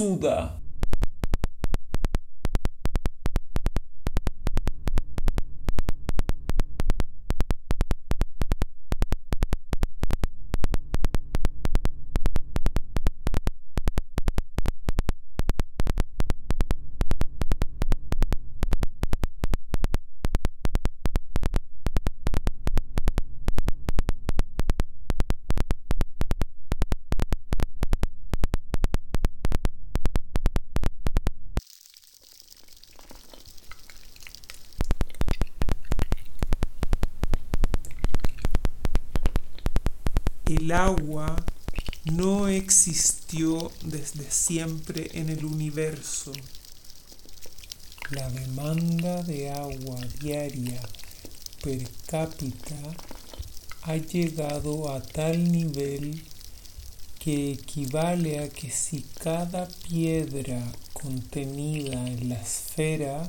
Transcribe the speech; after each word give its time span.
Suda. 0.00 0.56
El 40.70 40.76
agua 40.76 41.34
no 42.04 42.46
existió 42.46 43.72
desde 43.82 44.30
siempre 44.30 45.10
en 45.14 45.28
el 45.28 45.44
universo. 45.44 46.30
La 48.10 48.30
demanda 48.30 49.24
de 49.24 49.50
agua 49.50 49.98
diaria 50.20 50.80
per 51.60 51.88
cápita 52.06 52.76
ha 53.82 53.96
llegado 53.96 54.94
a 54.94 55.02
tal 55.02 55.50
nivel 55.50 56.22
que 57.18 57.50
equivale 57.50 58.38
a 58.38 58.48
que 58.48 58.70
si 58.70 59.04
cada 59.18 59.66
piedra 59.66 60.70
contenida 60.92 62.06
en 62.06 62.28
la 62.28 62.40
esfera 62.40 63.28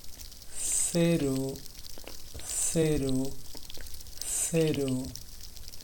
cero, 0.92 1.54
cero, 2.46 3.24
cero, 4.28 5.04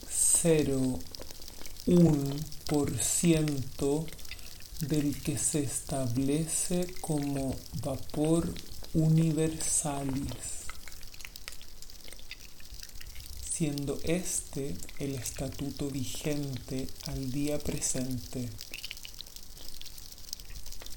cero, 0.06 0.98
un 1.86 2.44
por 2.66 2.94
ciento 2.98 4.04
del 4.80 5.18
que 5.22 5.38
se 5.38 5.60
establece 5.60 6.92
como 7.00 7.56
vapor 7.82 8.52
universalis, 8.92 10.66
siendo 13.50 13.98
este 14.04 14.76
el 14.98 15.14
estatuto 15.14 15.88
vigente 15.88 16.86
al 17.06 17.32
día 17.32 17.58
presente. 17.58 18.50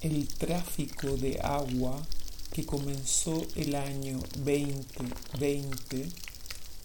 El 0.02 0.28
tráfico 0.28 1.16
de 1.16 1.40
agua 1.40 2.06
que 2.52 2.66
comenzó 2.66 3.46
el 3.56 3.76
año 3.76 4.20
2020 4.36 6.10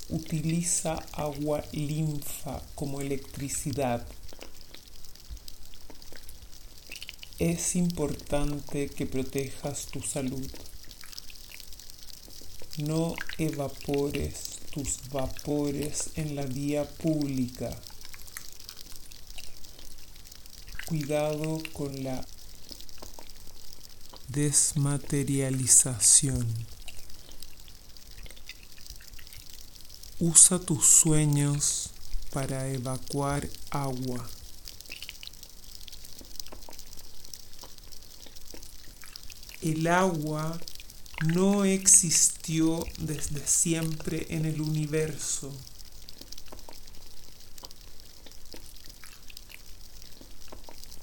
utiliza 0.08 0.94
agua 1.12 1.64
linfa 1.72 2.62
como 2.74 3.00
electricidad. 3.00 4.06
Es 7.38 7.74
importante 7.74 8.88
que 8.88 9.06
protejas 9.06 9.86
tu 9.86 10.00
salud. 10.00 10.48
No 12.78 13.14
evapores 13.38 14.60
tus 14.70 15.08
vapores 15.10 16.10
en 16.14 16.36
la 16.36 16.46
vía 16.46 16.88
pública. 16.88 17.76
Cuidado 20.86 21.60
con 21.72 22.04
la 22.04 22.24
desmaterialización. 24.36 26.46
Usa 30.20 30.58
tus 30.58 30.84
sueños 30.84 31.88
para 32.34 32.68
evacuar 32.68 33.48
agua. 33.70 34.28
El 39.62 39.86
agua 39.86 40.60
no 41.34 41.64
existió 41.64 42.84
desde 42.98 43.40
siempre 43.46 44.26
en 44.28 44.44
el 44.44 44.60
universo. 44.60 45.50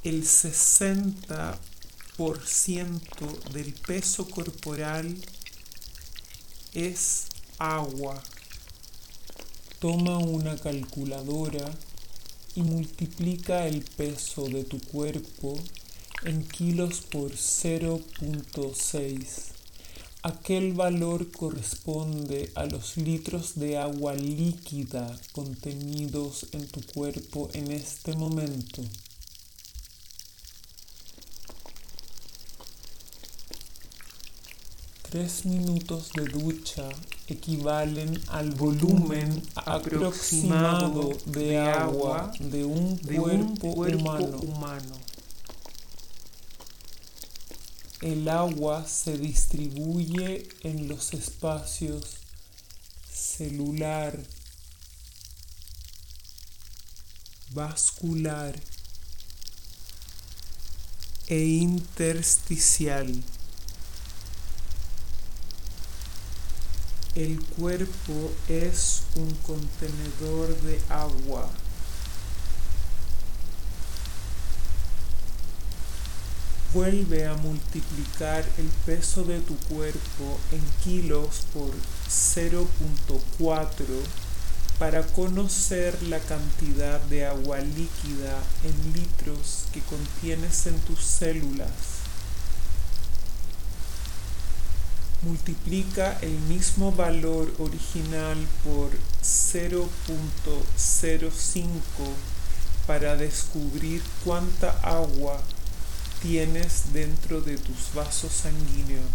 El 0.03 0.23
60 0.23 1.59
por 2.17 2.45
ciento 2.45 3.25
del 3.51 3.73
peso 3.73 4.29
corporal 4.29 5.17
es 6.73 7.27
agua. 7.57 8.21
Toma 9.79 10.19
una 10.19 10.55
calculadora 10.57 11.73
y 12.55 12.61
multiplica 12.61 13.67
el 13.67 13.83
peso 13.83 14.47
de 14.47 14.63
tu 14.63 14.79
cuerpo 14.79 15.59
en 16.23 16.47
kilos 16.47 17.01
por 17.01 17.31
0.6. 17.31 19.51
Aquel 20.21 20.73
valor 20.73 21.31
corresponde 21.31 22.51
a 22.55 22.65
los 22.65 22.95
litros 22.95 23.55
de 23.55 23.77
agua 23.77 24.13
líquida 24.13 25.19
contenidos 25.33 26.45
en 26.53 26.65
tu 26.67 26.81
cuerpo 26.81 27.49
en 27.53 27.71
este 27.71 28.15
momento. 28.15 28.83
Tres 35.13 35.45
minutos 35.45 36.11
de 36.15 36.25
ducha 36.25 36.89
equivalen 37.27 38.19
al 38.29 38.49
volumen 38.49 39.43
aproximado 39.53 41.11
de 41.27 41.59
agua 41.59 42.31
de 42.39 42.65
un 42.65 42.97
cuerpo, 42.97 43.67
humano. 43.67 44.95
El 48.01 48.27
agua 48.27 48.87
se 48.87 49.19
distribuye 49.19 50.49
en 50.63 50.87
los 50.87 51.13
espacios 51.13 52.15
celular, 53.07 54.19
vascular 57.51 58.59
e 61.27 61.39
intersticial. 61.45 63.23
El 67.15 67.39
cuerpo 67.45 68.31
es 68.49 69.03
un 69.15 69.29
contenedor 69.45 70.59
de 70.61 70.81
agua. 70.89 71.47
Vuelve 76.73 77.27
a 77.27 77.35
multiplicar 77.35 78.43
el 78.57 78.65
peso 78.87 79.23
de 79.25 79.39
tu 79.41 79.55
cuerpo 79.57 80.39
en 80.51 80.61
kilos 80.83 81.45
por 81.53 81.69
0.4 82.09 83.85
para 84.79 85.03
conocer 85.03 86.01
la 86.03 86.17
cantidad 86.17 86.99
de 87.01 87.27
agua 87.27 87.59
líquida 87.59 88.41
en 88.63 88.93
litros 88.93 89.65
que 89.71 89.81
contienes 89.81 90.65
en 90.65 90.79
tus 90.79 91.01
células. 91.01 92.02
Multiplica 95.23 96.17
el 96.21 96.37
mismo 96.49 96.91
valor 96.91 97.53
original 97.59 98.37
por 98.63 98.89
0.05 99.23 101.69
para 102.85 103.15
descubrir 103.15 104.03
cuánta 104.23 104.71
agua 104.81 105.41
tienes 106.21 106.93
dentro 106.93 107.41
de 107.41 107.57
tus 107.57 107.91
vasos 107.93 108.31
sanguíneos. 108.33 109.07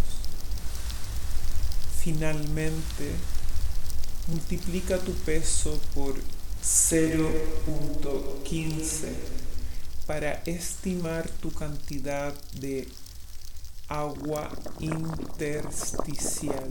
Finalmente, 2.02 3.12
multiplica 4.28 4.99
tu 4.99 5.12
peso 5.12 5.78
por 5.94 6.16
0.15 6.62 9.12
para 10.06 10.43
estimar 10.46 11.28
tu 11.28 11.52
cantidad 11.52 12.32
de 12.60 12.88
agua 13.88 14.50
intersticial. 14.81 16.69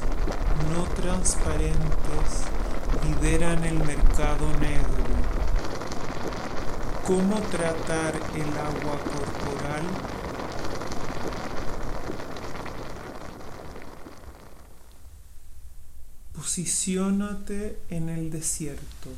no 0.71 0.83
transparentes, 0.95 2.29
lideran 3.05 3.63
el 3.63 3.79
mercado 3.79 4.47
negro. 4.59 5.03
¿Cómo 7.05 7.39
tratar 7.41 8.15
el 8.35 8.57
agua 8.57 8.97
corporal? 9.03 9.83
Posiciónate 16.33 17.79
en 17.89 18.09
el 18.09 18.31
desierto. 18.31 19.09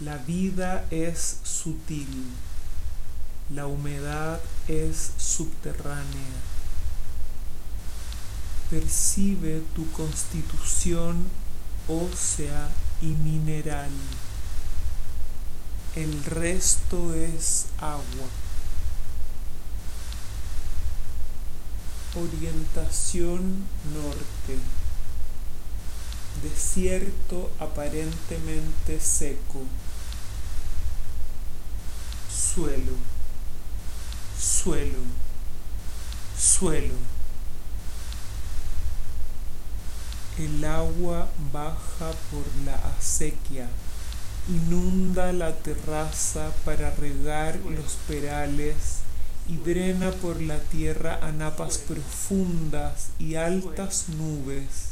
La 0.00 0.16
vida 0.16 0.86
es 0.90 1.40
sutil. 1.42 2.26
La 3.52 3.66
humedad 3.66 4.40
es 4.70 5.10
subterránea. 5.18 6.38
Percibe 8.70 9.64
tu 9.74 9.90
constitución 9.90 11.26
ósea 11.88 12.68
y 13.02 13.06
mineral. 13.06 13.90
El 15.96 16.24
resto 16.24 17.14
es 17.14 17.66
agua. 17.78 18.28
Orientación 22.14 23.66
norte. 23.92 24.56
Desierto 26.44 27.50
aparentemente 27.58 29.00
seco. 29.00 29.64
Suelo. 32.30 33.09
Suelo. 34.62 34.98
Suelo. 36.38 36.94
El 40.38 40.62
agua 40.66 41.30
baja 41.50 42.12
por 42.30 42.44
la 42.66 42.74
acequia, 42.74 43.70
inunda 44.50 45.32
la 45.32 45.56
terraza 45.56 46.52
para 46.66 46.90
regar 46.90 47.56
los 47.60 47.94
perales 48.06 48.98
y 49.48 49.56
drena 49.56 50.10
por 50.10 50.42
la 50.42 50.58
tierra 50.58 51.18
a 51.22 51.32
napas 51.32 51.78
profundas 51.78 53.12
y 53.18 53.36
altas 53.36 54.10
nubes. 54.10 54.90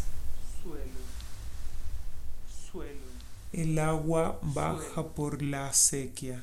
El 3.52 3.78
agua 3.78 4.38
baja 4.40 5.06
por 5.08 5.42
la 5.42 5.68
acequia. 5.68 6.42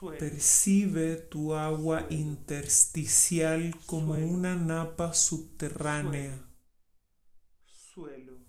Percibe 0.00 1.16
tu 1.16 1.54
agua 1.54 2.06
intersticial 2.08 3.74
como 3.84 4.14
una 4.14 4.56
napa 4.56 5.12
subterránea, 5.12 6.42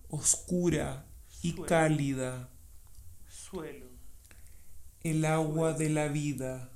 oscura 0.08 1.06
y 1.42 1.54
cálida. 1.54 2.50
El 5.02 5.26
agua 5.26 5.74
de 5.74 5.90
la 5.90 6.08
vida. 6.08 6.72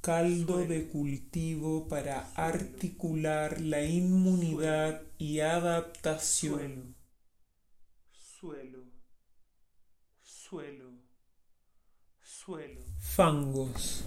Caldo 0.00 0.64
de 0.64 0.86
cultivo 0.86 1.88
para 1.88 2.30
articular 2.34 3.60
la 3.60 3.82
inmunidad 3.82 5.02
y 5.18 5.40
adaptación. 5.40 6.94
Suelo. 8.12 8.84
Suelo 10.22 10.95
suelo. 12.46 12.80
Fangos. 13.00 14.04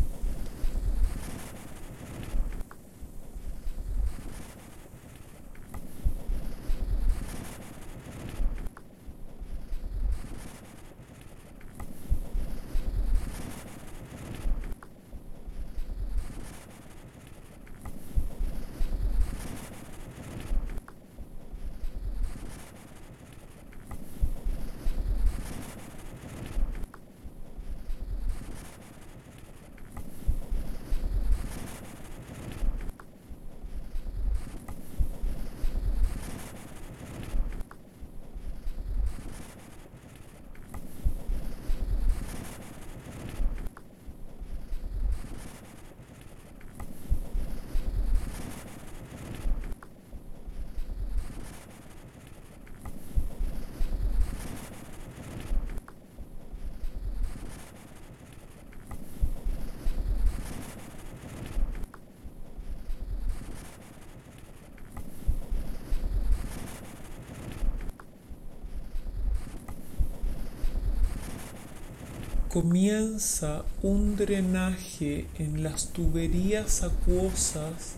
Comienza 72.61 73.63
un 73.81 74.17
drenaje 74.17 75.27
en 75.37 75.63
las 75.63 75.93
tuberías 75.93 76.83
acuosas 76.83 77.95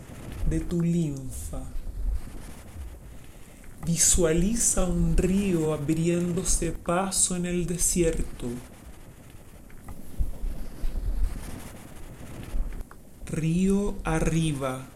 de 0.48 0.60
tu 0.60 0.80
linfa. 0.82 1.64
Visualiza 3.84 4.84
un 4.84 5.16
río 5.16 5.74
abriéndose 5.74 6.70
paso 6.70 7.34
en 7.34 7.46
el 7.46 7.66
desierto. 7.66 8.46
Río 13.26 13.96
arriba. 14.04 14.86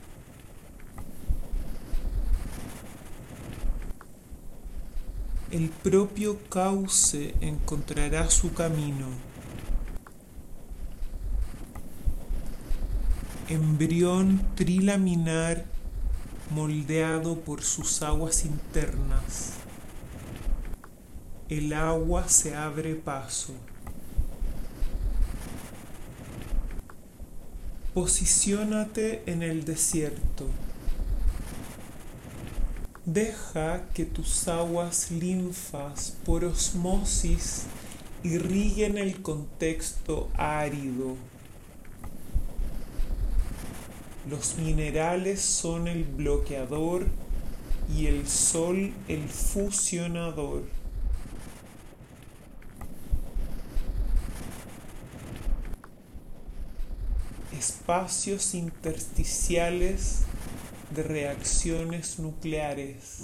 El 5.51 5.71
propio 5.71 6.39
cauce 6.49 7.35
encontrará 7.41 8.31
su 8.31 8.53
camino. 8.55 9.26
Embrión 13.49 14.45
trilaminar 14.57 15.65
moldeado 16.51 17.39
por 17.41 17.63
sus 17.63 18.03
aguas 18.03 18.45
internas. 18.45 19.53
El 21.49 21.73
agua 21.73 22.29
se 22.29 22.57
abre 22.57 22.97
paso. 22.97 23.55
Posiciónate 27.95 29.23
en 29.27 29.45
el 29.45 29.65
desierto. 29.65 30.49
Deja 33.05 33.87
que 33.95 34.05
tus 34.05 34.49
aguas 34.49 35.13
linfas 35.13 36.17
por 36.25 36.45
osmosis 36.45 37.67
irriguen 38.25 38.99
el 38.99 39.23
contexto 39.23 40.29
árido 40.35 41.17
los 44.29 44.59
minerales 44.59 45.41
son 45.41 45.87
el 45.87 46.05
bloqueador 46.05 47.07
y 47.95 48.07
el 48.07 48.27
sol 48.27 48.93
el 49.07 49.29
fusionador. 49.29 50.65
Espacios 57.57 58.55
intersticiales 58.55 60.23
de 60.95 61.03
reacciones 61.05 62.19
nucleares. 62.19 63.23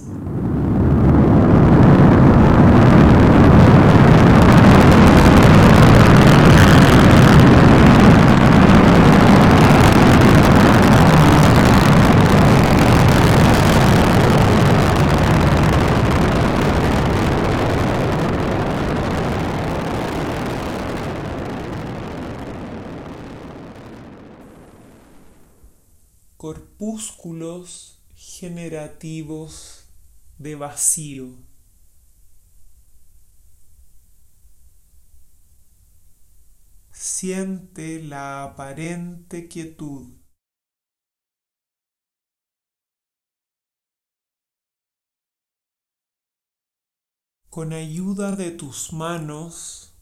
Generativos 28.15 29.87
de 30.39 30.55
vacío. 30.55 31.37
Siente 36.91 38.03
la 38.03 38.45
aparente 38.45 39.49
quietud. 39.49 40.15
Con 47.49 47.73
ayuda 47.73 48.37
de 48.37 48.51
tus 48.51 48.93
manos, 48.93 49.95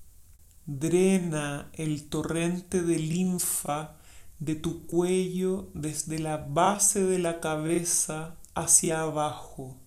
drena 0.67 1.71
el 1.73 2.09
torrente 2.09 2.83
de 2.83 2.99
linfa 2.99 4.00
de 4.41 4.55
tu 4.57 4.87
cuello 4.87 5.71
desde 5.75 6.19
la 6.19 6.39
base 6.39 7.05
de 7.05 7.19
la 7.19 7.41
cabeza 7.41 8.41
hacia 8.55 9.03
abajo, 9.03 9.79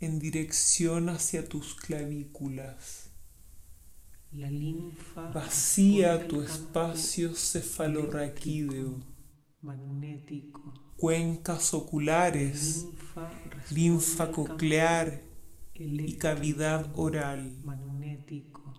en 0.00 0.18
dirección 0.18 1.08
hacia 1.08 1.48
tus 1.48 1.74
clavículas. 1.74 3.10
La 4.32 4.50
linfa 4.50 5.30
Vacía 5.30 6.28
tu 6.28 6.42
espacio 6.42 7.34
cefalorraquídeo, 7.34 9.00
magnético. 9.62 10.74
cuencas 10.96 11.72
oculares, 11.72 12.86
Linfa, 13.70 14.30
coclear 14.32 15.22
y 15.74 16.14
cavidad 16.18 16.90
oral. 16.96 17.56
magnético. 17.64 18.74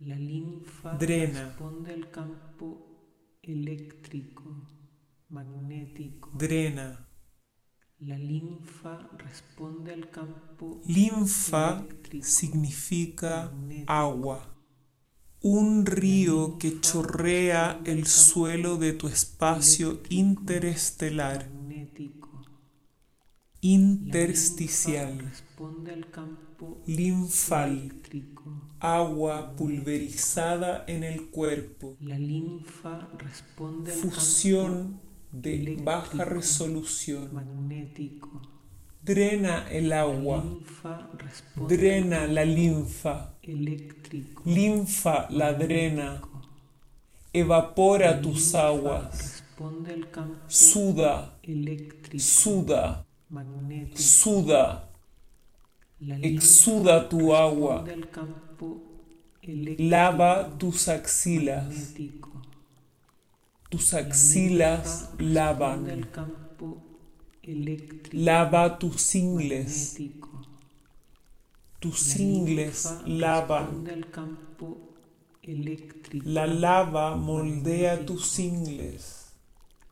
La 0.00 0.16
linfa 0.16 0.92
Drena. 0.98 1.46
responde 1.46 1.94
al 1.94 2.10
campo 2.10 2.85
eléctrico 3.46 4.66
magnético. 5.28 6.30
Drena. 6.34 7.08
La 8.00 8.18
linfa 8.18 9.08
responde 9.16 9.92
al 9.92 10.10
campo 10.10 10.82
Linfa 10.86 11.78
eléctrico 11.78 12.26
significa 12.26 13.50
magnético. 13.50 13.92
agua. 13.92 14.52
Un 15.42 15.86
río 15.86 16.58
que 16.58 16.80
chorrea 16.80 17.80
el 17.84 18.06
suelo 18.06 18.76
de 18.76 18.92
tu 18.92 19.06
espacio 19.06 20.00
interestelar, 20.10 21.48
magnético. 21.50 22.42
La 22.42 23.60
intersticial, 23.60 25.18
linfa 25.18 25.30
responde 25.30 25.92
al 25.92 26.10
campo 26.10 26.45
linfal, 26.86 27.72
eléctrico. 27.78 28.42
agua 28.80 29.54
pulverizada 29.56 30.84
en 30.86 31.04
el 31.04 31.30
cuerpo, 31.30 31.96
La 32.00 32.18
linfa 32.18 33.08
responde 33.18 33.92
al 33.92 33.98
fusión 33.98 35.00
de 35.32 35.78
baja 35.82 36.24
resolución. 36.24 37.34
magnético. 37.34 38.30
Drena 39.02 39.68
el 39.70 39.92
agua, 39.92 40.42
drena 41.68 42.26
la 42.26 42.44
linfa, 42.44 43.34
eléctrico. 43.42 44.42
linfa 44.44 45.28
la 45.30 45.52
drena, 45.52 46.20
evapora 47.32 48.20
tus 48.20 48.54
aguas, 48.54 49.12
Responde 49.18 49.92
al 49.94 50.10
campo 50.10 50.36
suda, 50.48 51.38
eléctrico 51.42 52.24
suda, 52.24 53.06
magnético. 53.30 53.98
suda, 53.98 54.90
exuda 56.00 57.00
tu 57.08 57.34
agua, 57.34 57.84
lava 59.78 60.56
tus 60.58 60.88
axilas, 60.88 61.94
tus 63.70 63.92
La 63.92 64.00
axilas 64.00 65.08
lavan, 65.18 66.06
lava 68.12 68.78
tus 68.78 69.14
ingles, 69.14 69.98
tus 71.80 72.16
ingles 72.16 72.86
lavan, 73.06 73.86
la 76.24 76.46
lava 76.46 77.16
moldea 77.16 78.04
tus 78.04 78.38
ingles, 78.38 79.22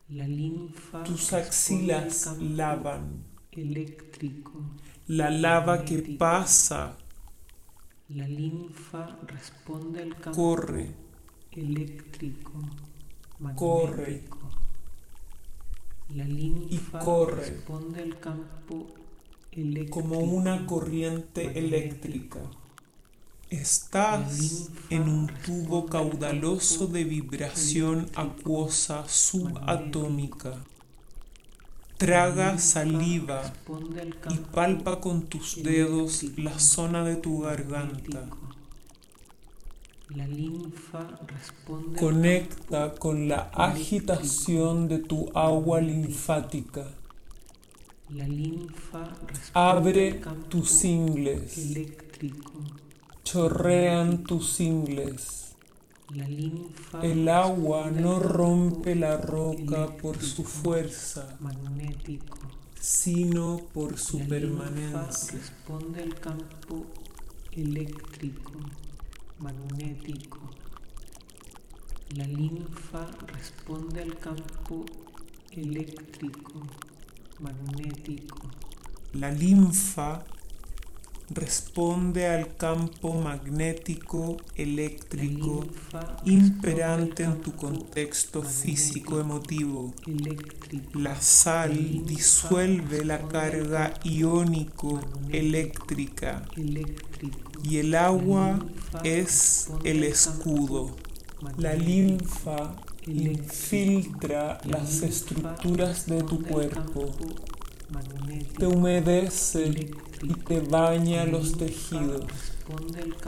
La 0.07 0.27
linfa 0.27 1.03
tus 1.03 1.33
axilas 1.33 2.37
lavan, 2.39 3.23
eléctrico. 3.51 4.61
La 5.07 5.29
lava 5.29 5.83
que 5.85 6.01
pasa 6.17 6.97
La 8.09 8.27
linfa 8.27 9.17
responde 9.27 10.01
al 10.01 10.15
campo 10.19 10.31
corre, 10.35 10.95
eléctrico. 11.51 12.51
Corre. 13.55 14.23
La 16.09 16.23
linfa 16.23 16.99
corre. 16.99 17.49
responde 17.49 18.01
al 18.01 18.19
campo 18.19 18.87
eléctrico. 19.51 20.01
como 20.01 20.19
una 20.19 20.65
corriente 20.65 21.45
magnético. 21.45 21.67
eléctrica. 21.75 22.39
Estás 23.49 24.69
en 24.89 25.03
un 25.07 25.27
tubo 25.27 25.85
caudaloso 25.85 26.87
de 26.87 27.03
vibración 27.03 28.09
acuosa 28.15 29.07
subatómica. 29.07 30.63
Traga 32.05 32.59
saliva 32.59 33.41
y 34.29 34.35
palpa 34.53 35.01
con 35.01 35.23
tus 35.23 35.63
dedos 35.63 36.21
la 36.37 36.59
zona 36.59 37.03
de 37.03 37.15
tu 37.15 37.39
garganta. 37.39 38.27
La 40.09 40.27
linfa 40.27 41.19
responde 41.25 41.99
Conecta 41.99 42.93
con 42.93 43.27
la 43.27 43.49
agitación 43.55 44.87
de 44.87 44.99
tu 44.99 45.31
agua 45.33 45.81
linfática. 45.81 46.85
La 48.09 48.27
linfa 48.27 49.05
responde 49.25 49.49
Abre 49.55 50.21
tus 50.47 50.83
ingles. 50.85 51.57
eléctrico. 51.57 52.51
Chorrean 53.23 54.23
tus 54.25 54.59
ingles. 54.59 55.44
La 56.13 56.27
linfa 56.27 57.01
El 57.01 57.27
agua 57.27 57.89
no 57.91 58.19
rompe 58.19 58.95
la 58.95 59.17
roca 59.17 59.87
por 59.97 60.21
su 60.21 60.43
fuerza, 60.43 61.35
magnético. 61.39 62.37
sino 62.79 63.57
por 63.73 63.97
su 63.97 64.19
La 64.19 64.25
linfa 64.25 64.29
permanencia. 64.69 65.39
responde 65.39 66.03
al 66.03 66.13
campo 66.19 66.85
eléctrico 67.51 68.51
magnético. 69.39 70.39
La 72.15 72.25
linfa 72.27 73.07
responde 73.27 74.01
al 74.03 74.17
campo 74.19 74.85
eléctrico 75.51 76.61
magnético. 77.39 78.47
La 79.13 79.31
linfa 79.31 80.23
responde 81.29 82.27
al 82.27 82.55
campo 82.55 83.13
magnético 83.13 84.37
eléctrico 84.55 85.65
imperante 86.25 87.23
en 87.23 87.41
tu 87.41 87.55
contexto 87.55 88.41
físico 88.43 89.19
emotivo. 89.19 89.93
La 90.93 91.19
sal 91.19 92.05
disuelve 92.05 93.03
la 93.03 93.27
carga 93.27 93.93
iónico 94.03 94.99
eléctrica 95.29 96.43
y 97.63 97.77
el 97.77 97.95
agua 97.95 98.59
es 99.03 99.69
el 99.83 100.03
escudo. 100.03 100.95
La 101.57 101.73
linfa 101.73 102.75
infiltra 103.07 104.59
las 104.65 105.01
estructuras 105.01 106.05
de 106.07 106.23
tu 106.23 106.41
cuerpo, 106.41 107.11
te 108.57 108.67
humedece 108.67 109.69
y 110.21 110.33
te 110.33 110.59
baña 110.59 111.25
los 111.25 111.57
tejidos. 111.57 112.25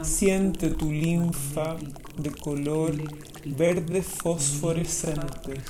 Siente 0.02 0.70
tu 0.70 0.90
linfa 0.90 1.76
de 2.16 2.30
color 2.30 2.94
verde 3.44 4.02
fosforescente, 4.02 5.60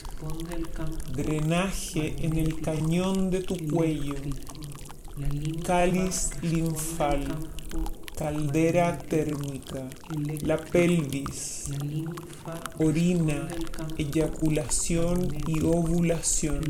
drenaje 1.13 2.17
en 2.25 2.39
el 2.39 2.61
cañón 2.61 3.31
de 3.31 3.43
tu 3.43 3.57
cuello, 3.69 4.15
cáliz 5.65 6.31
linfal, 6.41 7.27
caldera 8.19 8.99
térmica, 8.99 9.89
la 10.43 10.57
pelvis, 10.57 11.67
orina, 12.81 13.49
eyaculación 13.97 15.29
y 15.47 15.61
ovulación, 15.61 16.61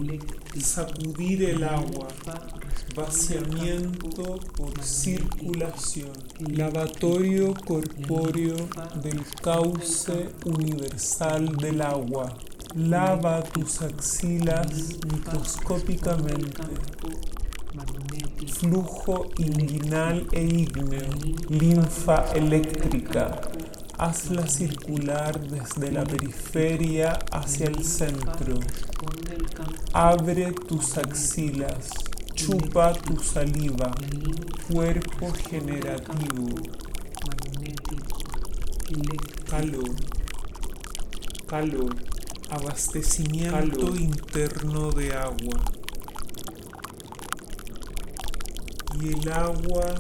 sacudir 0.61 1.45
el 1.45 1.65
agua, 1.65 2.09
vaciamiento 2.95 4.39
por 4.57 4.79
circulación, 4.83 6.13
lavatorio 6.39 7.55
corpóreo 7.55 8.57
del 9.03 9.25
cauce 9.43 10.29
universal 10.45 11.57
del 11.57 11.81
agua. 11.81 12.37
Lava 12.75 13.43
tus 13.43 13.81
axilas 13.81 14.99
microscópicamente. 15.11 16.63
Flujo 17.69 19.31
inguinal 19.37 20.27
e 20.33 20.43
ígneo, 20.43 21.07
linfa 21.51 22.25
eléctrica, 22.35 23.41
hazla 23.99 24.47
circular 24.47 25.39
desde 25.39 25.93
la 25.93 26.05
periferia 26.05 27.19
hacia 27.31 27.67
el 27.67 27.85
centro. 27.85 28.55
Abre 29.93 30.53
tus 30.53 30.97
axilas, 30.97 31.91
chupa 32.35 32.95
tu 32.95 33.23
saliva, 33.23 33.93
cuerpo 34.73 35.31
generativo, 35.51 36.49
calor, 39.51 39.95
calor, 41.47 41.95
abastecimiento 42.51 43.95
interno 43.95 44.91
de 44.91 45.15
agua. 45.15 45.78
Y 49.01 49.13
el 49.13 49.33
agua 49.33 49.95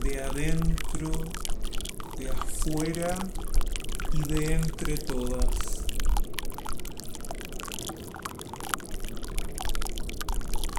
de 0.00 0.22
adentro, 0.22 1.10
de 2.18 2.30
afuera 2.30 3.18
y 4.12 4.32
de 4.32 4.54
entre 4.54 4.96
todas. 4.98 5.84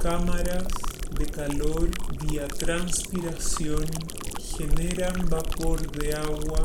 Cámaras 0.02 0.66
de 1.18 1.26
calor 1.26 1.90
vía 2.22 2.48
transpiración 2.48 3.84
generan 4.56 5.28
vapor 5.28 5.80
de 5.92 6.14
agua 6.14 6.64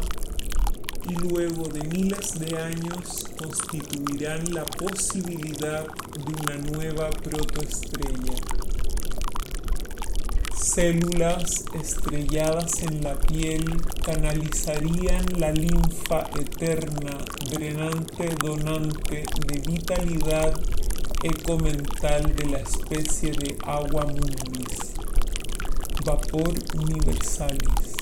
y 1.09 1.15
luego 1.15 1.67
de 1.67 1.83
miles 1.89 2.39
de 2.39 2.57
años 2.57 3.25
constituirán 3.37 4.53
la 4.53 4.65
posibilidad 4.65 5.85
de 5.85 6.33
una 6.43 6.57
nueva 6.71 7.09
protoestrella. 7.09 8.62
Células 10.73 11.65
estrelladas 11.75 12.81
en 12.81 13.03
la 13.03 13.13
piel 13.13 13.63
canalizarían 14.03 15.23
la 15.37 15.51
linfa 15.51 16.27
eterna, 16.39 17.23
drenante, 17.51 18.35
donante 18.41 19.23
de 19.45 19.59
vitalidad 19.71 20.59
ecomental 21.21 22.35
de 22.35 22.45
la 22.47 22.57
especie 22.57 23.33
de 23.33 23.55
agua 23.67 24.07
mundis, 24.07 24.93
vapor 26.03 26.55
universalis. 26.75 27.93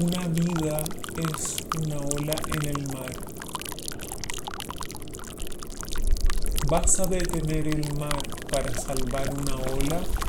Una 0.00 0.28
vida 0.28 0.82
es 1.34 1.56
una 1.76 1.98
ola 1.98 2.36
en 2.54 2.68
el 2.68 2.86
mar. 2.94 3.12
¿Vas 6.70 7.00
a 7.00 7.04
detener 7.04 7.68
el 7.68 7.98
mar 7.98 8.22
para 8.50 8.72
salvar 8.72 9.28
una 9.34 9.56
ola? 9.56 10.27